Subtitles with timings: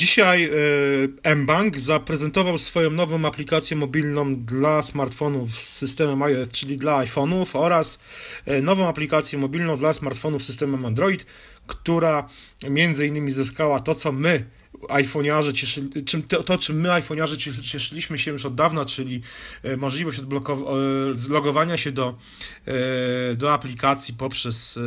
[0.00, 0.50] Dzisiaj
[1.22, 7.58] e, mBank zaprezentował swoją nową aplikację mobilną dla smartfonów z systemem iOS, czyli dla iPhone'ów
[7.58, 8.00] oraz
[8.46, 11.26] e, nową aplikację mobilną dla smartfonów z systemem Android,
[11.66, 12.28] która
[12.70, 14.44] między innymi zyskała to, co my
[14.88, 19.22] iPhone'iarze cieszyli, czym, to, to, czym my iPhone'iarze cieszyliśmy się już od dawna, czyli
[19.62, 20.20] e, możliwość
[21.28, 22.16] logowania się do,
[22.66, 24.78] e, do aplikacji poprzez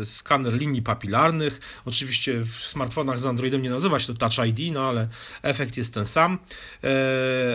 [0.00, 1.60] e, skaner linii papilarnych.
[1.84, 5.08] Oczywiście w smartfonach z Androidem nie nazywa się to Touch ID, no ale
[5.42, 6.38] efekt jest ten sam.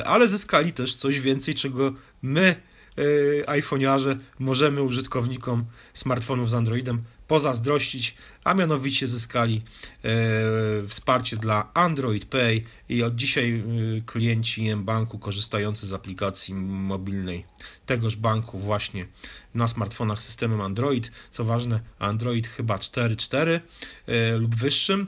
[0.05, 2.55] Ale zyskali też coś więcej, czego my
[3.48, 9.62] iPhone'iarze możemy użytkownikom smartfonów z Androidem pozazdrościć, a mianowicie zyskali
[10.04, 13.63] e, wsparcie dla Android Pay i od dzisiaj e,
[14.02, 17.45] klienci banku korzystający z aplikacji mobilnej
[17.85, 19.05] tegoż banku właśnie
[19.54, 23.59] na smartfonach systemem Android, co ważne Android chyba 4.4
[24.07, 25.07] e, lub wyższym,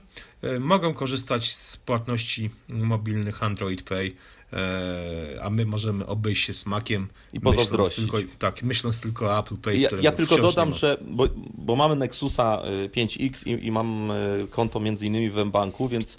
[0.60, 4.16] mogą korzystać z płatności mobilnych Android Pay
[4.54, 8.12] E, a my możemy obejść się smakiem i pozazdrościć.
[8.12, 9.78] Tylko, tak, myśląc tylko o Apple Pay.
[9.78, 12.62] Ja, ja tylko dodam, że bo, bo, mamy Nexusa
[12.96, 14.12] 5X y, i, i mam
[14.52, 16.18] konto między innymi w banku, więc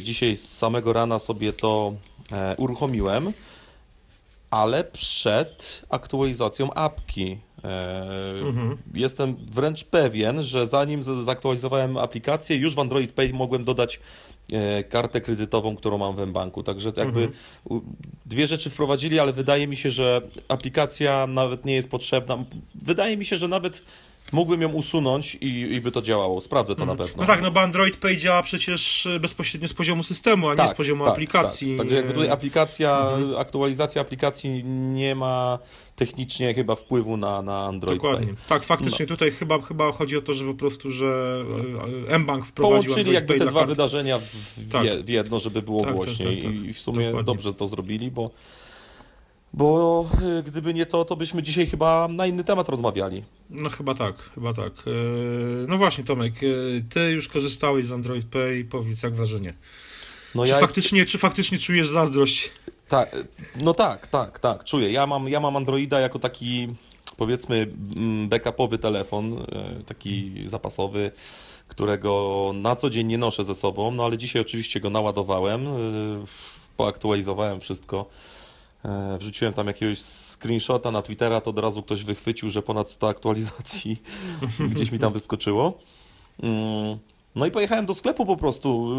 [0.00, 1.94] dzisiaj z samego rana sobie to
[2.32, 3.32] e, uruchomiłem,
[4.50, 7.38] ale przed aktualizacją apki.
[8.42, 8.76] Mhm.
[8.94, 14.00] Jestem wręcz pewien, że zanim zaktualizowałem aplikację, już w Android Pay mogłem dodać
[14.52, 16.62] E, kartę kredytową, którą mam w banku.
[16.62, 17.32] Także jakby mhm.
[18.26, 22.44] dwie rzeczy wprowadzili, ale wydaje mi się, że aplikacja nawet nie jest potrzebna.
[22.74, 23.82] Wydaje mi się, że nawet
[24.32, 26.40] mógłbym ją usunąć i, i by to działało.
[26.40, 26.98] Sprawdzę to mhm.
[26.98, 27.22] na pewno.
[27.22, 30.72] No tak, no bo Android Pay działa przecież bezpośrednio z poziomu systemu, a tak, nie
[30.72, 31.68] z poziomu tak, aplikacji.
[31.68, 31.78] Tak.
[31.78, 33.36] Także jakby tutaj aplikacja, mhm.
[33.36, 35.58] aktualizacja aplikacji nie ma
[35.96, 38.26] technicznie chyba wpływu na, na Android Dokładnie.
[38.26, 38.36] Pay.
[38.48, 39.08] Tak, faktycznie no.
[39.08, 41.44] tutaj chyba, chyba chodzi o to, że po prostu, że
[42.08, 43.70] e, mBank wprowadził Połączyli Android jakby Pay te dwa kart.
[43.70, 44.86] wydarzenia w, tak.
[45.04, 47.26] w, jedno, żeby było tak, tak głośniej tak, tak, i w sumie Dokładnie.
[47.26, 48.30] dobrze to zrobili, bo
[49.54, 50.06] bo
[50.38, 53.24] e, gdyby nie to, to byśmy dzisiaj chyba na inny temat rozmawiali.
[53.50, 54.72] No chyba tak, chyba tak.
[54.72, 54.90] E,
[55.68, 56.34] no właśnie Tomek,
[56.90, 59.54] ty już korzystałeś z Android Pay, powiedz jak wrażenie.
[60.34, 61.12] No czy, ja faktycznie, jest...
[61.12, 62.50] czy faktycznie czujesz zazdrość?
[62.88, 63.16] Tak,
[63.62, 64.92] no tak, tak, tak, czuję.
[64.92, 66.68] Ja mam, ja mam Androida jako taki,
[67.16, 69.46] powiedzmy, mm, backupowy telefon,
[69.86, 71.10] taki zapasowy,
[71.68, 75.66] którego na co dzień nie noszę ze sobą, no ale dzisiaj oczywiście go naładowałem,
[76.76, 78.06] poaktualizowałem wszystko.
[78.84, 83.08] E, wrzuciłem tam jakiegoś screenshota na Twittera, to od razu ktoś wychwycił, że ponad 100
[83.08, 84.02] aktualizacji
[84.74, 85.78] gdzieś mi tam wyskoczyło.
[86.42, 86.98] Mm.
[87.34, 88.92] No i pojechałem do sklepu po prostu,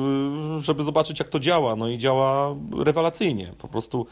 [0.59, 1.75] y, żeby zobaczyć jak to działa.
[1.75, 3.53] No i działa rewelacyjnie.
[3.57, 4.07] Po prostu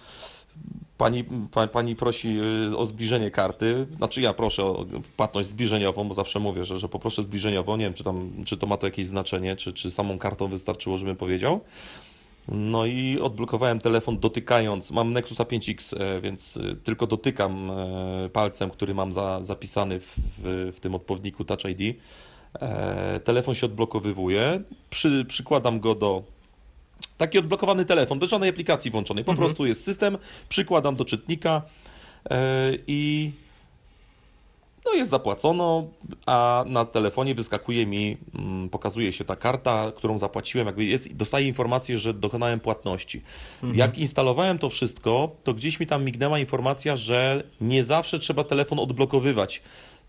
[0.97, 2.39] pani, pa, pani prosi
[2.71, 3.87] y, o zbliżenie karty.
[3.97, 4.85] Znaczy ja proszę o
[5.17, 7.77] płatność zbliżeniową, bo zawsze mówię, że, że poproszę zbliżeniową.
[7.77, 10.97] Nie wiem, czy, tam, czy to ma to jakieś znaczenie, czy, czy samą kartą wystarczyło,
[10.97, 11.59] żebym powiedział.
[12.47, 14.91] No i odblokowałem telefon dotykając.
[14.91, 20.15] Mam Nexusa 5X, e, więc e, tylko dotykam e, palcem, który mam za, zapisany w,
[20.17, 21.97] w, w tym odpowiedniku Touch ID
[22.61, 26.23] E, telefon się odblokowywuje, przy, przykładam go do
[27.17, 29.47] taki odblokowany telefon, bez żadnej aplikacji włączonej, po mhm.
[29.47, 30.17] prostu jest system,
[30.49, 31.61] przykładam do czytnika
[32.29, 33.31] e, i
[34.85, 35.87] no jest zapłacono,
[36.25, 41.47] a na telefonie wyskakuje mi, mm, pokazuje się ta karta, którą zapłaciłem, jakby jest, dostaję
[41.47, 43.21] informację, że dokonałem płatności.
[43.55, 43.75] Mhm.
[43.75, 48.79] Jak instalowałem to wszystko, to gdzieś mi tam mignęła informacja, że nie zawsze trzeba telefon
[48.79, 49.61] odblokowywać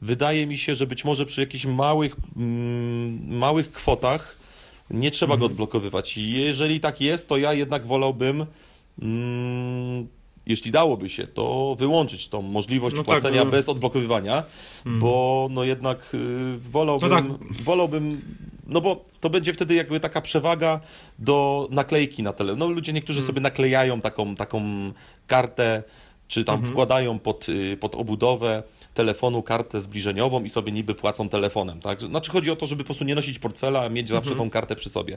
[0.03, 4.37] wydaje mi się, że być może przy jakichś małych, mm, małych kwotach
[4.91, 5.41] nie trzeba mhm.
[5.41, 6.19] go odblokowywać.
[6.19, 8.47] Jeżeli tak jest, to ja jednak wolałbym,
[9.03, 10.09] mm,
[10.47, 13.51] jeśli dałoby się, to wyłączyć tą możliwość no tak, płacenia tak, no.
[13.51, 14.43] bez odblokowywania,
[14.77, 15.01] mhm.
[15.01, 17.25] bo no jednak y, wolałbym, no tak.
[17.63, 18.21] wolałbym
[18.67, 20.81] no bo to będzie wtedy jakby taka przewaga
[21.19, 22.57] do naklejki na tele.
[22.57, 23.27] No ludzie niektórzy hmm.
[23.27, 24.63] sobie naklejają taką, taką
[25.27, 25.83] kartę,
[26.29, 26.73] czy tam mhm.
[26.73, 28.63] wkładają pod, y, pod obudowę
[28.95, 32.01] telefonu kartę zbliżeniową i sobie niby płacą telefonem, tak?
[32.01, 34.47] Znaczy chodzi o to, żeby po prostu nie nosić portfela, a mieć zawsze mhm.
[34.47, 35.17] tą kartę przy sobie.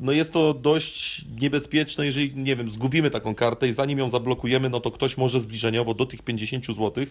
[0.00, 4.70] No jest to dość niebezpieczne, jeżeli, nie wiem, zgubimy taką kartę i zanim ją zablokujemy,
[4.70, 7.06] no to ktoś może zbliżeniowo do tych 50 zł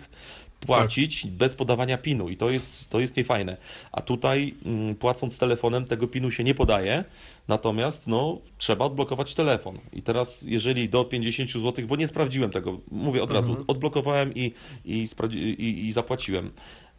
[0.60, 1.32] płacić tak.
[1.32, 3.58] bez podawania PIN-u i to jest, to jest niefajne.
[3.92, 7.04] A tutaj mm, płacąc telefonem tego PIN-u się nie podaje,
[7.48, 9.80] Natomiast no, trzeba odblokować telefon.
[9.94, 13.66] I teraz, jeżeli do 50 zł, bo nie sprawdziłem tego, mówię od razu, mhm.
[13.68, 14.52] odblokowałem i,
[14.86, 16.52] i, i, i zapłaciłem.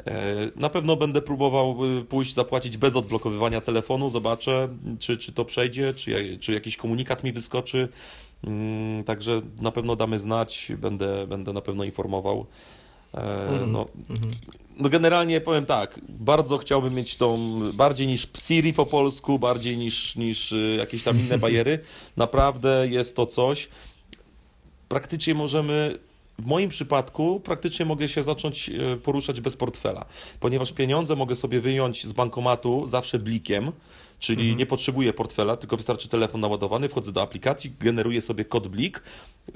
[0.06, 5.44] E, na pewno będę próbował y, pójść zapłacić bez odblokowywania telefonu, zobaczę, czy, czy to
[5.44, 7.88] przejdzie, czy, czy jakiś komunikat mi wyskoczy.
[8.44, 12.46] Mm, także na pewno damy znać, będę, będę na pewno informował.
[13.14, 13.87] E, no,
[14.76, 20.16] no generalnie powiem tak, bardzo chciałbym mieć tą, bardziej niż Siri po polsku, bardziej niż,
[20.16, 21.78] niż y, jakieś tam inne bariery.
[22.16, 23.69] Naprawdę jest to coś.
[24.88, 25.98] Praktycznie możemy,
[26.38, 30.05] w moim przypadku, praktycznie mogę się zacząć e, poruszać bez portfela,
[30.41, 33.73] ponieważ pieniądze mogę sobie wyjąć z bankomatu zawsze blikiem,
[34.19, 39.03] czyli nie potrzebuję portfela, tylko wystarczy telefon naładowany, wchodzę do aplikacji, generuję sobie kod blik,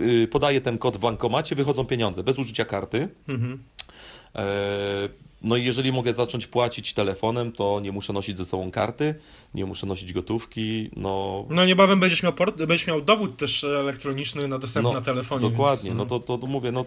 [0.00, 3.08] y, podaję ten kod w bankomacie, wychodzą pieniądze bez użycia karty.
[4.34, 5.08] E,
[5.42, 9.14] No i jeżeli mogę zacząć płacić telefonem, to nie muszę nosić ze sobą karty,
[9.54, 11.44] nie muszę nosić gotówki, no...
[11.50, 15.50] No niebawem będziesz miał, port, będziesz miał dowód też elektroniczny na dostępny na telefonie.
[15.50, 16.84] Dokładnie, więc, no to, to, to mówię, no...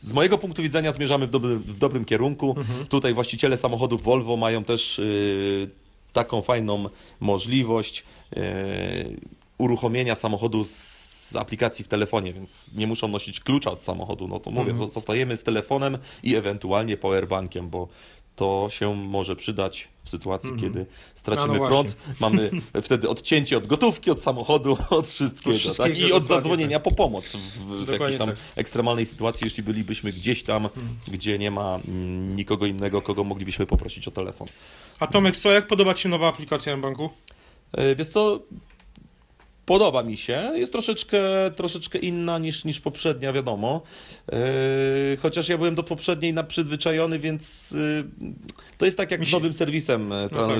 [0.00, 2.56] Z mojego punktu widzenia zmierzamy w, dobry, w dobrym kierunku.
[2.88, 5.70] Tutaj właściciele samochodów Volvo mają też y,
[6.12, 6.88] taką fajną
[7.20, 8.04] możliwość
[8.36, 9.20] y,
[9.58, 14.28] uruchomienia samochodu z z aplikacji w telefonie, więc nie muszą nosić klucza od samochodu.
[14.28, 17.88] No to mówię, zo- zostajemy z telefonem i ewentualnie powerbankiem, bo
[18.36, 21.96] to się może przydać w sytuacji, kiedy stracimy A no prąd.
[22.20, 22.50] Mamy
[22.82, 25.98] wtedy odcięcie od gotówki, od samochodu, od wszystkiego, wszystkiego, tak?
[25.98, 28.38] i od zadzwonienia po pomoc w, w jakiejś tam tak.
[28.56, 30.68] ekstremalnej sytuacji, jeśli bylibyśmy gdzieś tam,
[31.08, 34.48] gdzie nie ma mm, nikogo innego, kogo moglibyśmy poprosić o telefon.
[35.00, 37.10] A Tomek, co, jak podoba Ci się nowa aplikacja M-Banku?
[37.72, 38.40] E, Wiesz co,
[39.66, 40.50] podoba mi się.
[40.54, 41.20] Jest troszeczkę,
[41.56, 43.82] troszeczkę inna niż, niż poprzednia, wiadomo.
[44.32, 44.36] E,
[45.16, 48.04] Chociaż ja byłem do poprzedniej na przyzwyczajony, więc e,
[48.78, 50.58] to jest tak jak z nowym serwisem, e, tra- tak.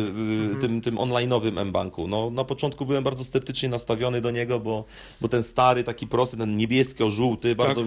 [0.56, 2.08] e, tym, tym online'owym M-Banku.
[2.08, 4.84] No, na początku byłem bardzo sceptycznie nastawiony do niego, bo,
[5.20, 7.84] bo ten stary, taki prosty, ten niebiesko-żółty, bardzo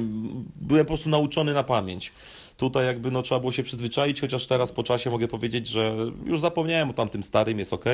[0.55, 2.11] byłem po prostu nauczony na pamięć.
[2.57, 6.39] Tutaj jakby no, trzeba było się przyzwyczaić, chociaż teraz po czasie mogę powiedzieć, że już
[6.39, 7.85] zapomniałem o tamtym starym, jest ok.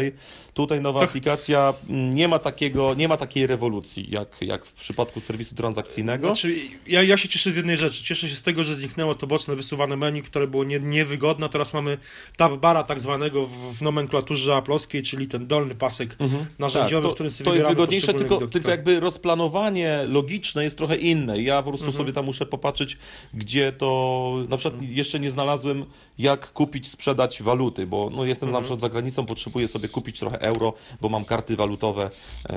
[0.53, 5.19] Tutaj nowa aplikacja mm, nie ma takiego, nie ma takiej rewolucji, jak, jak w przypadku
[5.19, 6.27] serwisu transakcyjnego.
[6.27, 6.55] Znaczy,
[6.87, 8.03] ja, ja się cieszę z jednej rzeczy.
[8.03, 11.49] Cieszę się z tego, że zniknęło to boczne wysuwane menu, które było nie, niewygodne.
[11.49, 11.97] Teraz mamy
[12.37, 16.17] tab bara tak zwanego w, w nomenklaturze aplowskiej, czyli ten dolny pasek
[16.59, 18.77] narzędziowy, Tak, w którym sobie to jest wygodniejsze, tylko, widoki, tylko tak.
[18.77, 21.41] jakby rozplanowanie logiczne jest trochę inne.
[21.41, 22.03] Ja po prostu Mhm.
[22.03, 22.97] sobie tam muszę popatrzeć,
[23.33, 24.37] gdzie to.
[24.51, 25.86] Na przykład jeszcze nie znalazłem,
[26.18, 28.62] jak kupić, sprzedać waluty, bo no, jestem Mhm.
[28.63, 32.09] na przykład za granicą, potrzebuję sobie kupić trochę euro, bo mam karty walutowe
[32.50, 32.53] e,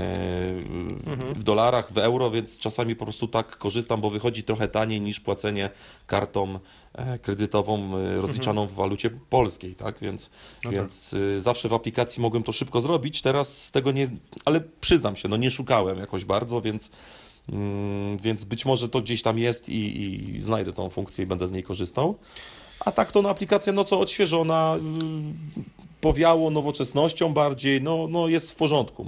[1.07, 1.35] Mhm.
[1.35, 5.21] w dolarach, w euro, więc czasami po prostu tak korzystam, bo wychodzi trochę taniej niż
[5.21, 5.71] płacenie
[6.07, 6.59] kartą
[6.93, 9.99] e, kredytową e, rozliczaną w walucie polskiej, tak?
[10.01, 10.31] Więc,
[10.65, 14.09] No więc y, zawsze w aplikacji mogłem to szybko zrobić, teraz tego nie,
[14.45, 16.91] ale przyznam się, no nie szukałem jakoś bardzo, więc,
[18.21, 20.03] więc być może to gdzieś tam jest i,
[20.37, 22.19] i znajdę tą funkcję i będę z niej korzystał.
[22.81, 25.61] A tak to no aplikacja, no co odświeżona, y,
[26.01, 29.07] powiało nowoczesnością bardziej, no, no jest w porządku.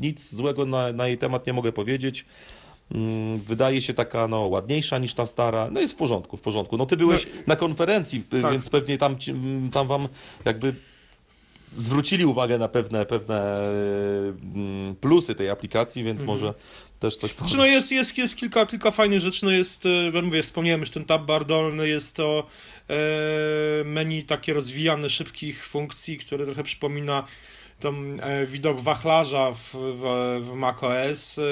[0.00, 2.24] Nic złego na, na jej temat nie mogę powiedzieć.
[2.94, 5.68] Mm, Wydaje się taka no, ładniejsza niż ta stara.
[5.70, 6.76] No jest w porządku, w porządku.
[6.76, 8.52] No ty byłeś na konferencji, y, Tak.
[8.52, 10.08] więc pewnie tam, mm, tam wam
[10.44, 10.74] jakby
[11.74, 13.56] zwrócili uwagę na pewne, pewne
[14.54, 16.54] mm, plusy tej aplikacji, więc może
[17.00, 20.42] też coś Znaczy, no jest, jest, jest kilka, kilka fajnych rzeczy, no jest, jak mówię,
[20.42, 22.46] wspomniałem już ten tab bar dolny, jest to
[22.88, 22.94] e,
[23.84, 27.24] menu takie rozwijane, szybkich funkcji, które trochę przypomina
[27.80, 30.04] tam e, widok wachlarza w, w,
[30.40, 31.42] w macOS, e,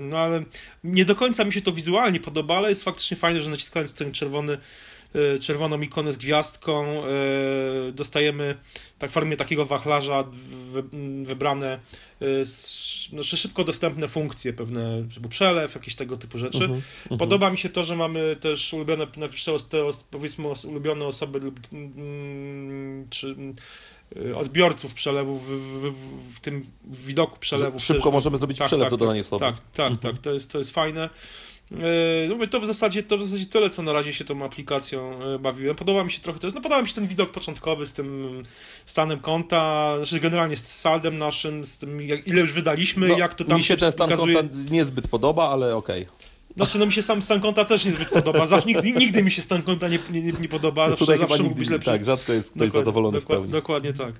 [0.00, 0.44] no ale
[0.84, 4.12] nie do końca mi się to wizualnie podoba, ale jest faktycznie fajne, że naciskając ten
[4.12, 4.58] czerwony
[5.40, 7.08] czerwoną ikonę z gwiazdką e,
[7.92, 8.54] dostajemy
[8.98, 10.24] tak w formie takiego wachlarza
[10.72, 10.82] wy,
[11.22, 11.78] wybrane
[12.20, 12.44] e,
[13.10, 16.64] znaczy szybko dostępne funkcje, pewne typu przelew, jakieś tego typu rzeczy.
[16.64, 16.82] Mhm,
[17.18, 19.06] Podoba mi się to, że mamy też ulubione,
[19.68, 19.78] te
[20.10, 23.54] powiedzmy ulubione osoby lub mm, czy mm,
[24.34, 27.82] odbiorców przelewów w, w, w, w tym widoku przelewów.
[27.82, 29.40] Szybko też- możemy zrobić przelew do danej osoby.
[29.40, 31.10] Tak, tak, tak, to jest, to jest fajne.
[31.72, 34.44] E, No mówię, to w zasadzie to w zasadzie tyle, co na razie się tą
[34.44, 35.76] aplikacją e, bawiłem.
[35.76, 38.42] Podoba mi się trochę też, no podoba mi się ten widok początkowy z tym
[38.86, 43.34] stanem konta, znaczy generalnie z saldem naszym, z tym jak, ile już wydaliśmy, No, jak
[43.34, 44.34] to tam mi się ten stan pokazuje.
[44.34, 46.06] konta niezbyt podoba, ale okej.
[46.56, 48.46] Znaczy, no mi się sam stan konta też niezbyt podoba.
[48.46, 50.90] Zawsze, nigdy, nigdy mi się stan konta nie, nie, nie podoba.
[50.90, 51.90] Zawsze, chyba zawsze mógł być lepszy.
[51.90, 53.52] tak, rzadko jest ktoś Dokładnie- zadowolony w dokład- pełni.
[53.52, 54.14] Dokładnie tak.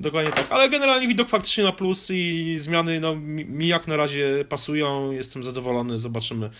[0.00, 0.46] Dokładnie tak.
[0.52, 5.12] Ale generalnie widok faktycznie na plus i zmiany no, mi, mi jak na razie pasują.
[5.12, 5.98] Jestem zadowolony.
[5.98, 6.50] Zobaczymy,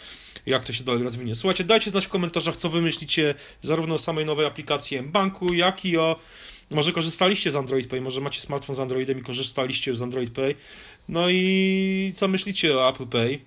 [0.47, 1.35] jak to się dalej rozwinie.
[1.35, 5.85] Słuchajcie, dajcie znać w komentarzach, co wy myślicie zarówno o samej nowej aplikacji banku, jak
[5.85, 6.16] i o
[6.71, 10.54] może korzystaliście z Android Pay, może macie smartfon z Androidem i korzystaliście z Android Pay.
[11.09, 13.38] No i co myślicie o Apple Pay?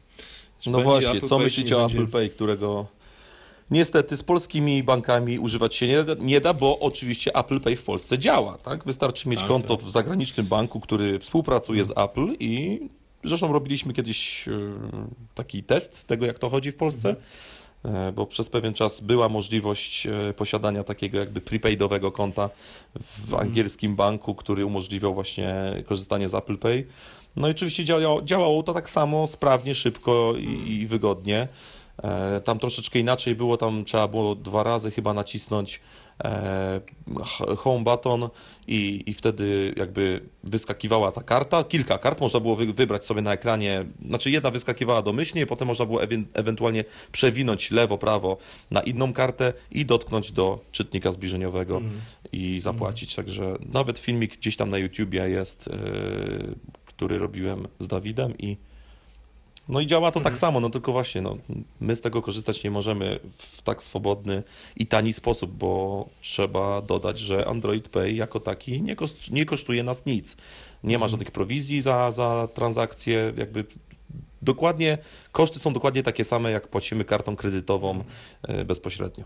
[0.59, 1.97] Czy No właśnie, Apple co Pay, myślicie o będzie?
[1.97, 2.85] Apple Pay, którego
[3.71, 7.83] niestety z polskimi bankami używać się nie da, nie da, bo oczywiście Apple Pay w
[7.83, 8.85] Polsce działa, tak?
[8.85, 9.85] Wystarczy mieć Tak, konto tak.
[9.85, 12.79] w zagranicznym banku, który współpracuje z Apple i
[13.23, 14.51] zresztą robiliśmy kiedyś e,
[15.35, 17.09] taki test tego, jak to chodzi w Polsce.
[17.09, 17.25] Mhm.
[17.87, 22.49] E, bo przez pewien czas była możliwość e, posiadania takiego jakby prepaidowego konta
[23.27, 25.53] w angielskim banku, który umożliwiał właśnie
[25.85, 26.85] korzystanie z Apple Pay.
[27.35, 31.47] No i oczywiście działało, działało to tak samo sprawnie, szybko i, i wygodnie.
[32.03, 35.79] E, Tam troszeczkę inaczej było, tam trzeba było dwa razy chyba nacisnąć
[36.23, 36.81] e,
[37.57, 38.29] home button
[38.67, 41.63] i, i wtedy jakby wyskakiwała ta karta.
[41.63, 45.85] Kilka kart można było wy, wybrać sobie na ekranie, znaczy jedna wyskakiwała domyślnie, potem można
[45.85, 48.37] było ewen, ewentualnie przewinąć lewo, prawo
[48.71, 51.81] na inną kartę i dotknąć do czytnika zbliżeniowego
[52.31, 53.15] i zapłacić.
[53.15, 55.71] Także nawet filmik gdzieś tam na YouTubie jest, e,
[56.85, 58.57] który robiłem z Dawidem i
[59.69, 61.37] no i działa to tak samo, no tylko właśnie, no,
[61.79, 64.43] my z tego korzystać nie możemy w tak swobodny
[64.75, 69.83] i tani sposób, bo trzeba dodać, że Android Pay jako taki nie, kost, nie kosztuje
[69.83, 70.37] nas nic.
[70.83, 73.65] Nie ma żadnych prowizji za, za transakcje, jakby
[74.41, 74.97] dokładnie,
[75.31, 78.03] koszty są dokładnie takie same, jak płacimy kartą kredytową
[78.43, 79.25] e, bezpośrednio.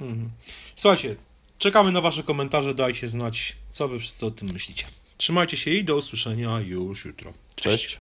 [0.00, 0.30] Mhm.
[0.74, 1.16] Słuchajcie,
[1.58, 2.74] czekamy na Wasze komentarze.
[2.74, 4.86] Dajcie znać, co Wy wszyscy o tym myślicie.
[5.16, 7.32] Trzymajcie się i do usłyszenia już jutro.
[7.54, 7.99] Cześć.